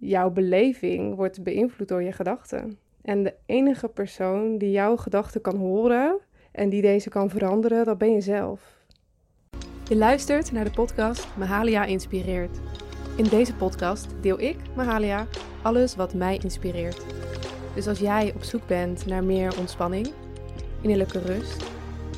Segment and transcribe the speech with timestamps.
[0.00, 2.78] jouw beleving wordt beïnvloed door je gedachten.
[3.02, 6.18] En de enige persoon die jouw gedachten kan horen
[6.52, 8.78] en die deze kan veranderen, dat ben je zelf.
[9.88, 12.60] Je luistert naar de podcast Mahalia Inspireert.
[13.16, 15.26] In deze podcast deel ik, Mahalia,
[15.62, 17.04] alles wat mij inspireert.
[17.74, 20.08] Dus als jij op zoek bent naar meer ontspanning,
[20.80, 21.70] innerlijke rust,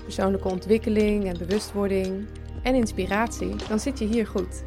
[0.02, 2.26] persoonlijke ontwikkeling en bewustwording
[2.62, 4.64] en inspiratie, dan zit je hier goed.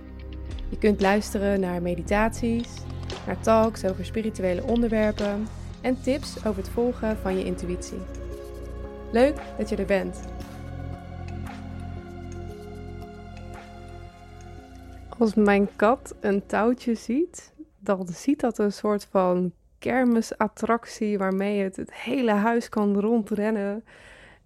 [0.69, 2.67] Je kunt luisteren naar meditaties,
[3.25, 5.47] naar talks over spirituele onderwerpen
[5.81, 7.99] en tips over het volgen van je intuïtie.
[9.11, 10.19] Leuk dat je er bent.
[15.17, 21.75] Als mijn kat een touwtje ziet, dan ziet dat een soort van kermisattractie waarmee het
[21.75, 23.83] het hele huis kan rondrennen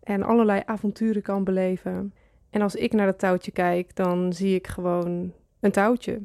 [0.04, 2.14] en allerlei avonturen kan beleven.
[2.50, 6.20] En als ik naar dat touwtje kijk, dan zie ik gewoon een touwtje.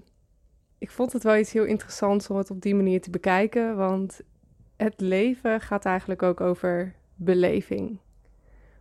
[0.84, 4.20] Ik vond het wel iets heel interessants om het op die manier te bekijken, want
[4.76, 7.98] het leven gaat eigenlijk ook over beleving.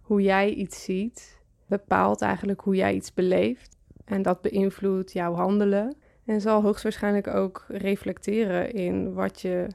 [0.01, 5.95] Hoe jij iets ziet bepaalt eigenlijk hoe jij iets beleeft en dat beïnvloedt jouw handelen
[6.25, 9.67] en zal hoogstwaarschijnlijk ook reflecteren in wat je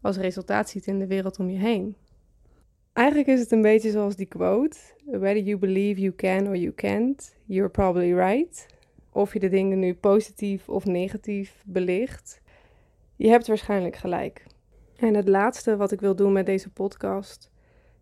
[0.00, 1.96] als resultaat ziet in de wereld om je heen.
[2.92, 6.72] Eigenlijk is het een beetje zoals die quote: Whether you believe you can or you
[6.74, 8.66] can't, you're probably right.
[9.16, 12.40] Of je de dingen nu positief of negatief belicht,
[13.16, 14.46] je hebt waarschijnlijk gelijk.
[14.96, 17.50] En het laatste wat ik wil doen met deze podcast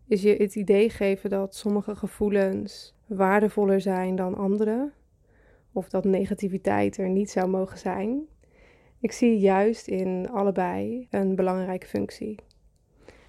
[0.07, 4.91] is je het idee geven dat sommige gevoelens waardevoller zijn dan andere,
[5.71, 8.27] of dat negativiteit er niet zou mogen zijn.
[8.99, 12.39] Ik zie juist in allebei een belangrijke functie.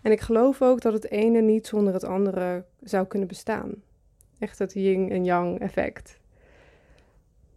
[0.03, 3.75] En ik geloof ook dat het ene niet zonder het andere zou kunnen bestaan.
[4.39, 6.25] Echt het yin en yang effect.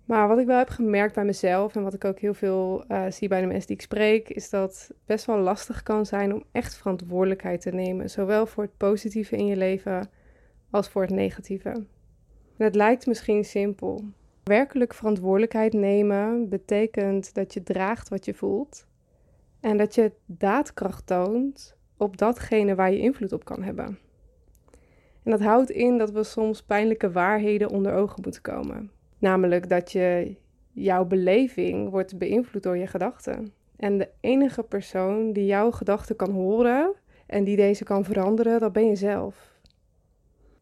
[0.09, 3.05] Maar wat ik wel heb gemerkt bij mezelf en wat ik ook heel veel uh,
[3.09, 6.33] zie bij de mensen die ik spreek, is dat het best wel lastig kan zijn
[6.33, 8.09] om echt verantwoordelijkheid te nemen.
[8.09, 10.09] Zowel voor het positieve in je leven
[10.69, 11.69] als voor het negatieve.
[11.69, 11.85] En
[12.65, 14.03] het lijkt misschien simpel.
[14.43, 18.87] Werkelijk verantwoordelijkheid nemen betekent dat je draagt wat je voelt
[19.59, 23.99] en dat je daadkracht toont op datgene waar je invloed op kan hebben.
[25.23, 28.97] En dat houdt in dat we soms pijnlijke waarheden onder ogen moeten komen.
[29.19, 30.35] Namelijk dat je
[30.71, 33.53] jouw beleving wordt beïnvloed door je gedachten.
[33.75, 36.93] En de enige persoon die jouw gedachten kan horen
[37.25, 39.57] en die deze kan veranderen, dat ben je zelf.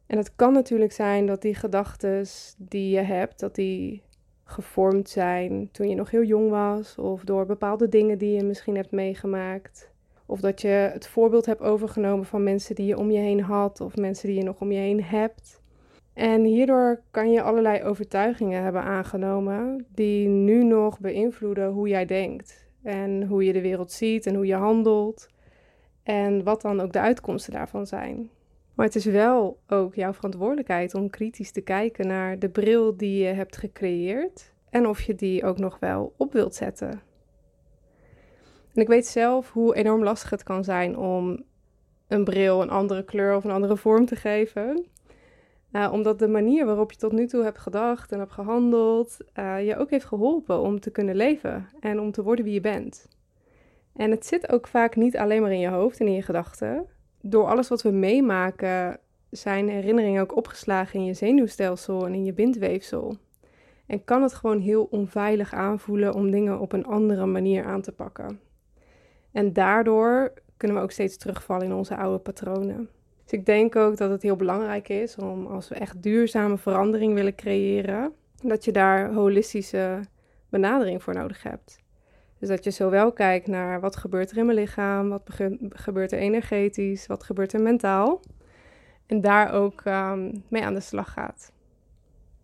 [0.08, 2.26] En het kan natuurlijk zijn dat die gedachten
[2.58, 4.02] die je hebt, dat die
[4.44, 8.76] gevormd zijn toen je nog heel jong was, of door bepaalde dingen die je misschien
[8.76, 9.92] hebt meegemaakt.
[10.26, 13.82] Of dat je het voorbeeld hebt overgenomen van mensen die je om je heen had,
[13.82, 15.62] of mensen die je nog om je heen hebt.
[16.18, 22.70] En hierdoor kan je allerlei overtuigingen hebben aangenomen die nu nog beïnvloeden hoe jij denkt
[22.84, 25.28] en hoe je de wereld ziet en hoe je handelt
[26.04, 28.30] en wat dan ook de uitkomsten daarvan zijn.
[28.76, 33.24] Maar het is wel ook jouw verantwoordelijkheid om kritisch te kijken naar de bril die
[33.24, 37.02] je hebt gecreëerd en of je die ook nog wel op wilt zetten.
[38.74, 41.44] En ik weet zelf hoe enorm lastig het kan zijn om
[42.08, 44.86] een bril een andere kleur of een andere vorm te geven.
[45.78, 49.66] Uh, omdat de manier waarop je tot nu toe hebt gedacht en hebt gehandeld, uh,
[49.66, 53.08] je ook heeft geholpen om te kunnen leven en om te worden wie je bent.
[53.96, 56.86] En het zit ook vaak niet alleen maar in je hoofd en in je gedachten.
[57.22, 59.00] Door alles wat we meemaken
[59.30, 63.18] zijn herinneringen ook opgeslagen in je zenuwstelsel en in je bindweefsel.
[63.86, 67.92] En kan het gewoon heel onveilig aanvoelen om dingen op een andere manier aan te
[67.92, 68.40] pakken.
[69.32, 72.90] En daardoor kunnen we ook steeds terugvallen in onze oude patronen.
[73.28, 77.14] Dus ik denk ook dat het heel belangrijk is om als we echt duurzame verandering
[77.14, 80.00] willen creëren, dat je daar holistische
[80.50, 81.80] benadering voor nodig hebt.
[82.40, 85.30] Dus dat je zowel kijkt naar wat gebeurt er in mijn lichaam, wat
[85.70, 88.22] gebeurt er energetisch, wat gebeurt er mentaal.
[89.06, 91.52] En daar ook um, mee aan de slag gaat.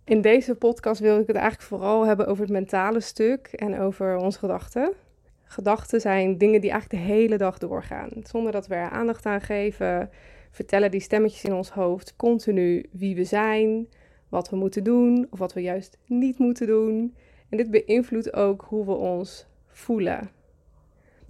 [0.03, 4.17] In deze podcast wil ik het eigenlijk vooral hebben over het mentale stuk en over
[4.17, 4.93] onze gedachten.
[5.43, 8.09] Gedachten zijn dingen die eigenlijk de hele dag doorgaan.
[8.23, 10.09] Zonder dat we er aandacht aan geven,
[10.53, 13.87] vertellen die stemmetjes in ons hoofd continu wie we zijn,
[14.29, 17.15] wat we moeten doen of wat we juist niet moeten doen.
[17.49, 20.29] En dit beïnvloedt ook hoe we ons voelen.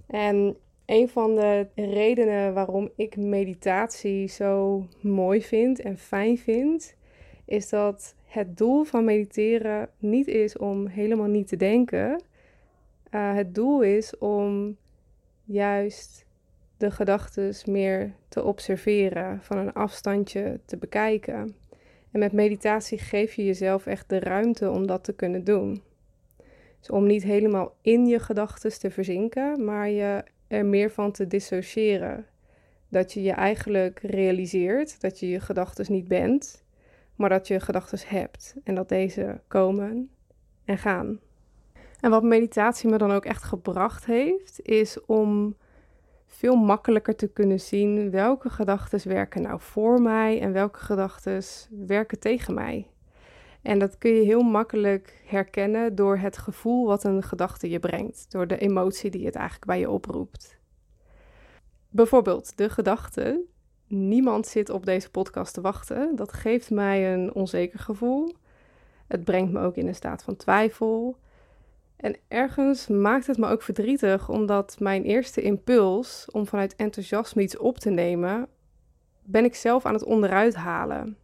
[0.06, 0.56] En
[0.86, 6.96] een van de redenen waarom ik meditatie zo mooi vind en fijn vind,
[7.44, 12.22] is dat het doel van mediteren niet is om helemaal niet te denken.
[13.10, 14.76] Uh, het doel is om
[15.44, 16.23] juist
[16.84, 21.56] de gedachten meer te observeren, van een afstandje te bekijken.
[22.10, 25.82] En met meditatie geef je jezelf echt de ruimte om dat te kunnen doen.
[26.78, 31.26] Dus om niet helemaal in je gedachten te verzinken, maar je er meer van te
[31.26, 32.26] dissociëren.
[32.88, 36.64] Dat je je eigenlijk realiseert dat je je gedachten niet bent,
[37.16, 40.10] maar dat je gedachten hebt en dat deze komen
[40.64, 41.20] en gaan.
[42.00, 45.56] En wat meditatie me dan ook echt gebracht heeft, is om
[46.36, 51.42] veel makkelijker te kunnen zien welke gedachten werken nou voor mij en welke gedachten
[51.86, 52.86] werken tegen mij.
[53.62, 58.26] En dat kun je heel makkelijk herkennen door het gevoel wat een gedachte je brengt,
[58.28, 60.58] door de emotie die het eigenlijk bij je oproept.
[61.88, 63.40] Bijvoorbeeld de gedachte:
[63.86, 66.16] niemand zit op deze podcast te wachten.
[66.16, 68.34] Dat geeft mij een onzeker gevoel.
[69.06, 71.16] Het brengt me ook in een staat van twijfel.
[72.04, 77.56] En ergens maakt het me ook verdrietig, omdat mijn eerste impuls om vanuit enthousiasme iets
[77.56, 78.48] op te nemen,
[79.22, 81.16] ben ik zelf aan het onderuit halen.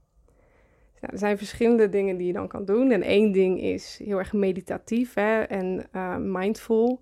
[1.00, 2.90] er zijn verschillende dingen die je dan kan doen.
[2.90, 7.00] En één ding is heel erg meditatief hè, en uh, mindful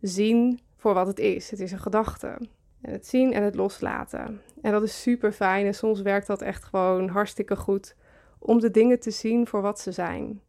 [0.00, 1.50] zien voor wat het is.
[1.50, 2.38] Het is een gedachte.
[2.80, 4.40] En het zien en het loslaten.
[4.62, 7.96] En dat is super fijn en soms werkt dat echt gewoon hartstikke goed
[8.38, 10.40] om de dingen te zien voor wat ze zijn.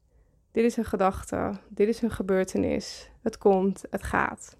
[0.58, 3.12] Dit is een gedachte, dit is een gebeurtenis.
[3.22, 4.58] Het komt, het gaat.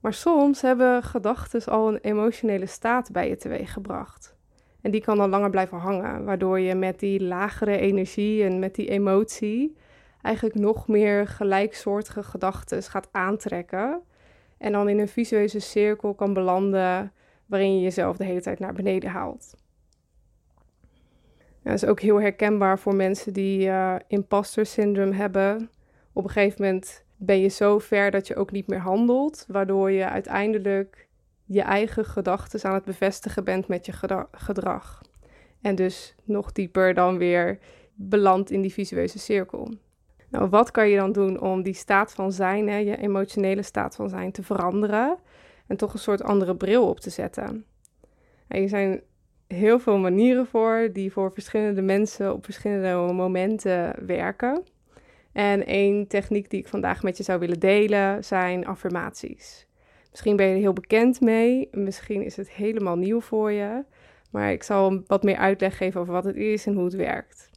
[0.00, 4.36] Maar soms hebben gedachten al een emotionele staat bij je teweeggebracht.
[4.80, 8.74] En die kan dan langer blijven hangen, waardoor je met die lagere energie en met
[8.74, 9.76] die emotie
[10.22, 14.02] eigenlijk nog meer gelijksoortige gedachten gaat aantrekken.
[14.58, 17.12] En dan in een visueuze cirkel kan belanden
[17.46, 19.54] waarin je jezelf de hele tijd naar beneden haalt.
[21.66, 25.70] Dat is ook heel herkenbaar voor mensen die uh, imposter syndrome hebben.
[26.12, 29.90] Op een gegeven moment ben je zo ver dat je ook niet meer handelt, waardoor
[29.90, 31.08] je uiteindelijk
[31.44, 33.92] je eigen gedachten aan het bevestigen bent met je
[34.32, 35.02] gedrag.
[35.60, 37.58] En dus nog dieper dan weer
[37.94, 39.74] belandt in die visueuze cirkel.
[40.28, 43.96] Nou, wat kan je dan doen om die staat van zijn, hè, je emotionele staat
[43.96, 45.18] van zijn, te veranderen
[45.66, 47.64] en toch een soort andere bril op te zetten?
[48.48, 49.00] En er zijn
[49.46, 54.62] heel veel manieren voor die voor verschillende mensen op verschillende momenten werken.
[55.32, 59.66] En één techniek die ik vandaag met je zou willen delen zijn affirmaties.
[60.10, 63.84] Misschien ben je er heel bekend mee, misschien is het helemaal nieuw voor je,
[64.30, 67.50] maar ik zal wat meer uitleg geven over wat het is en hoe het werkt.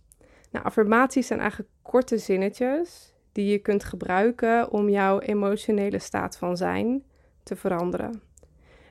[0.51, 6.57] Nou, affirmaties zijn eigenlijk korte zinnetjes die je kunt gebruiken om jouw emotionele staat van
[6.57, 7.03] zijn
[7.43, 8.21] te veranderen.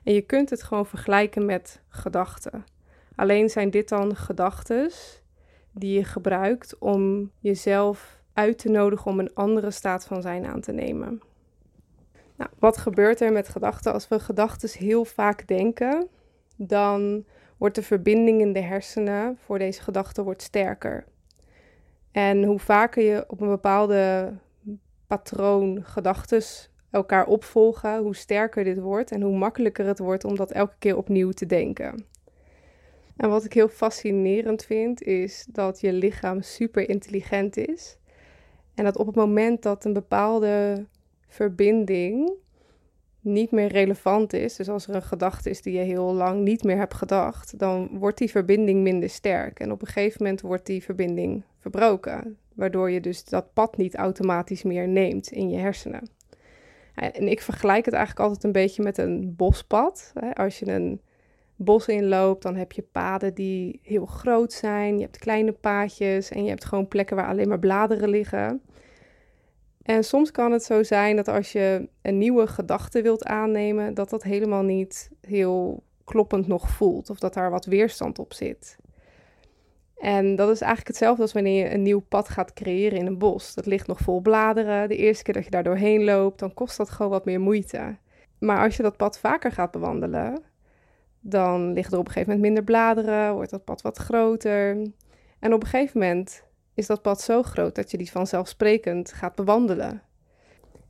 [0.03, 2.63] En je kunt het gewoon vergelijken met gedachten.
[3.19, 4.91] Alleen zijn dit dan gedachten
[5.71, 10.61] die je gebruikt om jezelf uit te nodigen om een andere staat van zijn aan
[10.61, 11.21] te nemen.
[12.35, 13.93] Nou, wat gebeurt er met gedachten?
[13.93, 16.07] Als we gedachten heel vaak denken,
[16.55, 17.25] dan
[17.57, 21.05] wordt de verbinding in de hersenen voor deze gedachten wordt sterker.
[22.11, 24.33] En hoe vaker je op een bepaalde
[25.07, 26.43] patroon gedachten
[26.89, 30.97] elkaar opvolgen, hoe sterker dit wordt en hoe makkelijker het wordt om dat elke keer
[30.97, 32.05] opnieuw te denken.
[33.19, 37.97] En wat ik heel fascinerend vind, is dat je lichaam super intelligent is.
[38.75, 40.85] En dat op het moment dat een bepaalde
[41.27, 42.31] verbinding
[43.21, 46.63] niet meer relevant is, dus als er een gedachte is die je heel lang niet
[46.63, 49.59] meer hebt gedacht, dan wordt die verbinding minder sterk.
[49.59, 53.95] En op een gegeven moment wordt die verbinding verbroken, waardoor je dus dat pad niet
[53.95, 56.09] automatisch meer neemt in je hersenen.
[56.93, 60.13] En ik vergelijk het eigenlijk altijd een beetje met een bospad.
[60.33, 61.01] Als je een
[61.59, 64.95] bos inloopt, dan heb je paden die heel groot zijn.
[64.95, 68.61] Je hebt kleine paadjes en je hebt gewoon plekken waar alleen maar bladeren liggen.
[69.81, 74.09] En soms kan het zo zijn dat als je een nieuwe gedachte wilt aannemen, dat
[74.09, 78.77] dat helemaal niet heel kloppend nog voelt of dat daar wat weerstand op zit.
[79.97, 83.17] En dat is eigenlijk hetzelfde als wanneer je een nieuw pad gaat creëren in een
[83.17, 83.53] bos.
[83.53, 84.89] Dat ligt nog vol bladeren.
[84.89, 87.97] De eerste keer dat je daar doorheen loopt, dan kost dat gewoon wat meer moeite.
[88.39, 90.43] Maar als je dat pad vaker gaat bewandelen,
[91.19, 94.69] dan liggen er op een gegeven moment minder bladeren, wordt dat pad wat groter.
[95.39, 99.35] En op een gegeven moment is dat pad zo groot dat je die vanzelfsprekend gaat
[99.35, 100.01] bewandelen.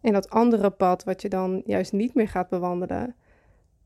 [0.02, 3.16] En dat andere pad, wat je dan juist niet meer gaat bewandelen,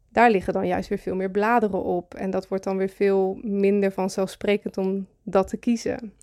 [0.10, 2.16] daar liggen dan juist weer veel meer bladeren op.
[2.16, 6.14] En dat wordt dan weer veel minder vanzelfsprekend om dat te kiezen.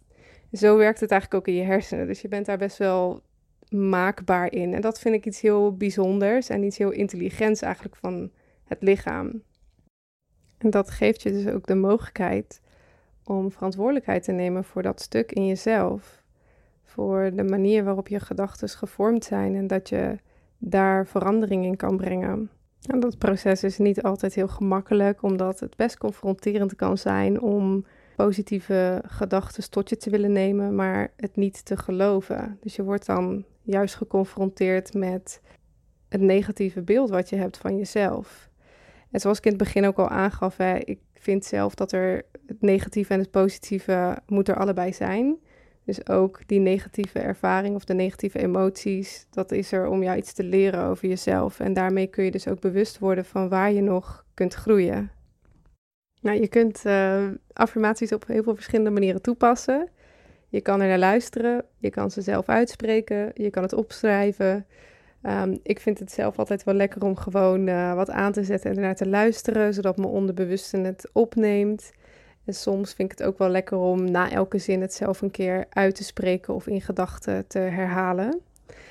[0.52, 2.06] Zo werkt het eigenlijk ook in je hersenen.
[2.06, 3.22] Dus je bent daar best wel
[3.68, 4.74] maakbaar in.
[4.74, 8.30] En dat vind ik iets heel bijzonders en iets heel intelligents eigenlijk van
[8.64, 9.42] het lichaam.
[10.60, 12.60] En dat geeft je dus ook de mogelijkheid
[13.24, 16.22] om verantwoordelijkheid te nemen voor dat stuk in jezelf.
[16.84, 20.16] Voor de manier waarop je gedachten gevormd zijn en dat je
[20.58, 22.50] daar verandering in kan brengen.
[22.86, 27.84] En dat proces is niet altijd heel gemakkelijk, omdat het best confronterend kan zijn om
[28.16, 32.58] positieve gedachten tot je te willen nemen, maar het niet te geloven.
[32.60, 35.40] Dus je wordt dan juist geconfronteerd met
[36.08, 38.49] het negatieve beeld wat je hebt van jezelf.
[39.10, 42.22] En zoals ik in het begin ook al aangaf, hè, ik vind zelf dat er
[42.46, 45.38] het negatieve en het positieve moet er allebei zijn.
[45.84, 50.32] Dus ook die negatieve ervaring of de negatieve emoties, dat is er om jou iets
[50.32, 51.60] te leren over jezelf.
[51.60, 55.10] En daarmee kun je dus ook bewust worden van waar je nog kunt groeien.
[56.20, 59.88] Nou, je kunt uh, affirmaties op heel veel verschillende manieren toepassen.
[60.48, 64.66] Je kan er naar luisteren, je kan ze zelf uitspreken, je kan het opschrijven.
[65.22, 68.70] Um, ik vind het zelf altijd wel lekker om gewoon uh, wat aan te zetten
[68.70, 71.92] en ernaar te luisteren, zodat mijn onderbewuste het opneemt.
[72.44, 75.30] En soms vind ik het ook wel lekker om na elke zin het zelf een
[75.30, 78.40] keer uit te spreken of in gedachten te herhalen.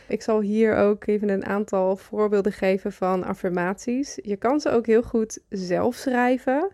[0.08, 4.20] Ik zal hier ook even een aantal voorbeelden geven van affirmaties.
[4.22, 6.72] Je kan ze ook heel goed zelf schrijven.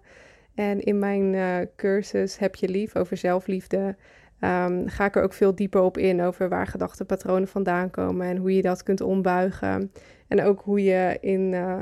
[0.55, 3.95] En in mijn uh, cursus Heb je lief over zelfliefde
[4.42, 8.38] um, ga ik er ook veel dieper op in over waar gedachtenpatronen vandaan komen en
[8.38, 9.92] hoe je dat kunt ombuigen.
[10.27, 11.82] En ook hoe je in, uh,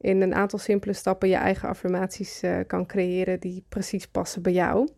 [0.00, 4.52] in een aantal simpele stappen je eigen affirmaties uh, kan creëren die precies passen bij
[4.52, 4.88] jou.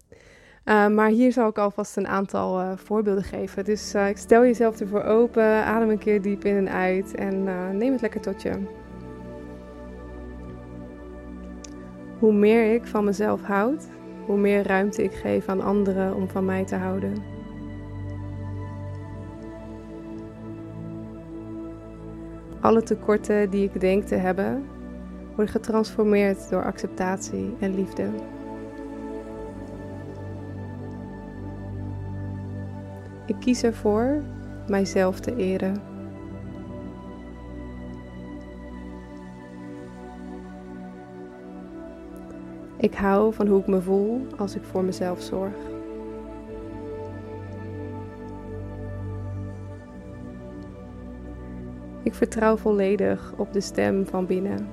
[0.65, 3.65] Uh, maar hier zal ik alvast een aantal voorbeelden geven.
[3.65, 7.45] Dus stel jezelf ervoor open, adem een keer diep in en uit en
[7.79, 8.53] neem het lekker tot je.
[12.19, 13.87] Hoe meer ik van mezelf houd,
[14.27, 17.15] hoe meer ruimte ik geef aan anderen om van mij te houden.
[22.61, 24.65] Alle tekorten die ik denk te hebben,
[25.27, 28.09] worden getransformeerd door acceptatie en liefde.
[33.27, 34.23] Ik kies ervoor
[34.69, 35.94] mijzelf te eren.
[42.77, 45.55] Ik hou van hoe ik me voel als ik voor mezelf zorg.
[52.03, 54.69] Ik vertrouw volledig op de stem van binnen.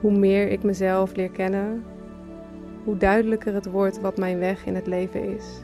[0.00, 1.84] Hoe meer ik mezelf leer kennen,
[2.84, 5.62] hoe duidelijker het wordt wat mijn weg in het leven is.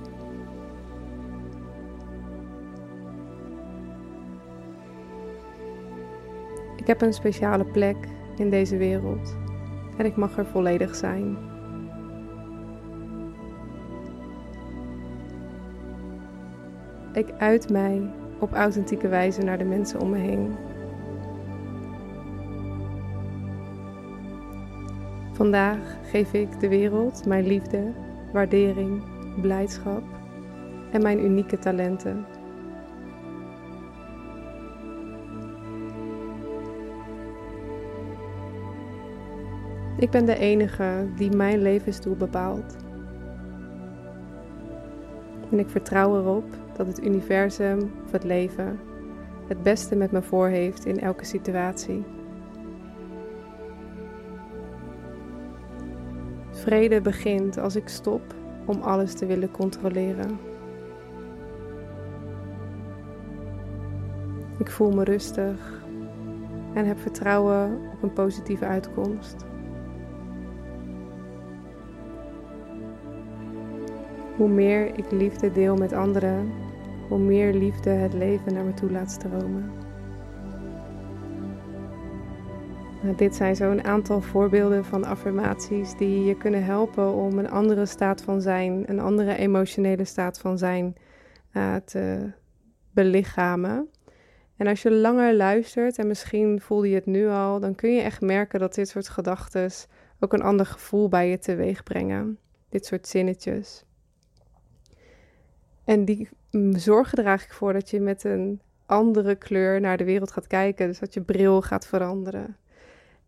[6.77, 7.97] Ik heb een speciale plek
[8.37, 9.37] in deze wereld
[9.97, 11.37] en ik mag er volledig zijn.
[17.13, 20.53] Ik uit mij op authentieke wijze naar de mensen om me heen.
[25.33, 27.93] Vandaag geef ik de wereld mijn liefde,
[28.33, 29.03] waardering,
[29.41, 30.03] blijdschap
[30.93, 32.27] en mijn unieke talenten.
[40.01, 42.77] Ik ben de enige die mijn levensdoel bepaalt.
[45.51, 46.45] En ik vertrouw erop
[46.77, 48.79] dat het universum of het leven
[49.47, 52.05] het beste met me voor heeft in elke situatie.
[56.51, 58.35] Vrede begint als ik stop
[58.67, 60.39] om alles te willen controleren.
[64.59, 65.83] Ik voel me rustig
[66.75, 69.49] en heb vertrouwen op een positieve uitkomst.
[74.41, 76.53] Hoe meer ik liefde deel met anderen,
[77.09, 79.73] hoe meer liefde het leven naar me toe laat stromen.
[83.03, 87.87] Nou, dit zijn zo'n aantal voorbeelden van affirmaties die je kunnen helpen om een andere
[87.87, 90.95] staat van zijn, een andere emotionele staat van zijn
[91.53, 92.33] uh, te
[92.91, 93.89] belichamen.
[94.57, 98.01] En als je langer luistert, en misschien voelde je het nu al, dan kun je
[98.01, 99.71] echt merken dat dit soort gedachten
[100.21, 102.39] ook een ander gevoel bij je teweeg brengen.
[102.69, 103.85] Dit soort zinnetjes.
[105.91, 106.29] En die
[106.73, 110.87] zorgen er eigenlijk voor dat je met een andere kleur naar de wereld gaat kijken.
[110.87, 112.57] Dus dat je bril gaat veranderen.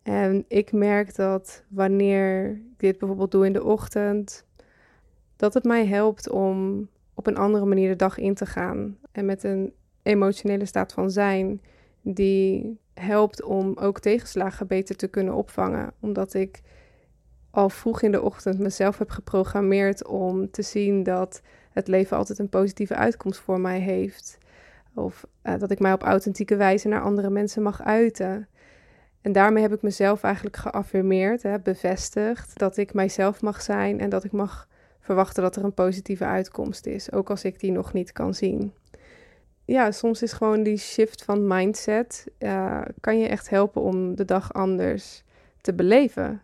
[0.02, 4.44] En ik merk dat wanneer ik dit bijvoorbeeld doe in de ochtend,
[5.36, 8.98] dat het mij helpt om op een andere manier de dag in te gaan.
[9.12, 11.60] En met een emotionele staat van zijn
[12.02, 15.92] die helpt om ook tegenslagen beter te kunnen opvangen.
[16.00, 16.60] Omdat ik
[17.50, 21.42] al vroeg in de ochtend mezelf heb geprogrammeerd om te zien dat
[21.72, 24.38] het leven altijd een positieve uitkomst voor mij heeft.
[24.94, 28.48] Of uh, dat ik mij op authentieke wijze naar andere mensen mag uiten.
[29.20, 34.08] En daarmee heb ik mezelf eigenlijk geaffirmeerd, hè, bevestigd dat ik mijzelf mag zijn en
[34.08, 34.68] dat ik mag
[35.00, 38.72] verwachten dat er een positieve uitkomst is, ook als ik die nog niet kan zien.
[39.64, 44.24] Ja, soms is gewoon die shift van mindset, uh, kan je echt helpen om de
[44.24, 45.24] dag anders
[45.60, 46.42] te beleven.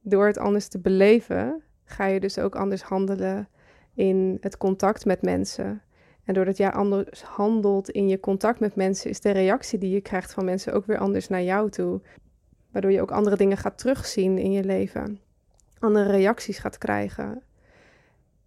[0.00, 3.48] Door het anders te beleven, ga je dus ook anders handelen
[4.00, 5.82] in het contact met mensen.
[6.24, 10.00] En doordat jij anders handelt in je contact met mensen, is de reactie die je
[10.00, 12.00] krijgt van mensen ook weer anders naar jou toe.
[12.72, 15.20] Waardoor je ook andere dingen gaat terugzien in je leven.
[15.78, 17.42] Andere reacties gaat krijgen.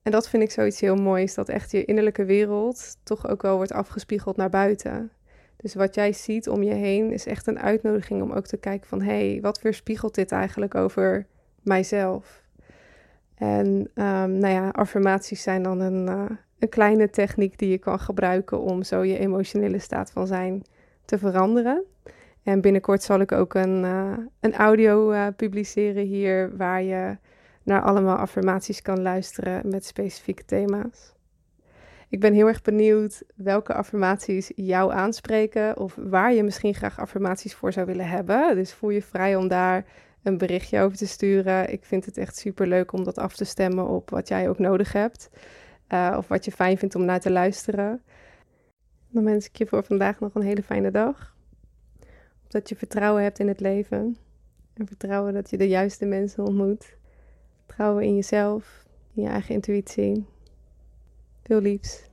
[0.01, 3.55] En dat vind ik zoiets heel moois, dat echt je innerlijke wereld toch ook wel
[3.55, 5.11] wordt afgespiegeld naar buiten.
[5.57, 8.87] Dus wat jij ziet om je heen is echt een uitnodiging om ook te kijken
[8.87, 9.01] van...
[9.01, 11.27] hé, hey, wat weerspiegelt dit eigenlijk over
[11.61, 12.42] mijzelf?
[13.43, 17.99] En um, nou ja, affirmaties zijn dan een, uh, een kleine techniek die je kan
[17.99, 20.63] gebruiken om zo je emotionele staat van zijn
[21.05, 21.83] te veranderen.
[22.43, 27.17] En binnenkort zal ik ook een, uh, een audio uh, publiceren hier waar je
[27.63, 31.13] naar allemaal affirmaties kan luisteren met specifieke thema's.
[32.09, 37.53] Ik ben heel erg benieuwd welke affirmaties jou aanspreken of waar je misschien graag affirmaties
[37.53, 38.55] voor zou willen hebben.
[38.55, 39.85] Dus voel je vrij om daar
[40.23, 41.71] een berichtje over te sturen.
[41.71, 44.59] Ik vind het echt super leuk om dat af te stemmen op wat jij ook
[44.59, 45.29] nodig hebt.
[45.89, 48.01] Uh, of wat je fijn vindt om naar te luisteren.
[49.09, 51.35] Dan wens ik je voor vandaag nog een hele fijne dag.
[52.47, 54.17] Dat je vertrouwen hebt in het leven.
[54.73, 56.97] En vertrouwen dat je de juiste mensen ontmoet.
[57.65, 60.25] Vertrouwen in jezelf, in je eigen intuïtie.
[61.43, 62.11] Veel liefs.